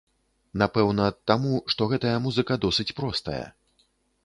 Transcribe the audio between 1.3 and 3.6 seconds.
таму, што гэтая музыка досыць простая.